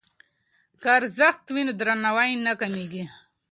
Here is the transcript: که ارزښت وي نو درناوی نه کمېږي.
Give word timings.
که 0.81 0.87
ارزښت 0.99 1.43
وي 1.49 1.63
نو 1.67 1.73
درناوی 1.79 2.31
نه 2.45 2.53
کمېږي. 2.59 3.03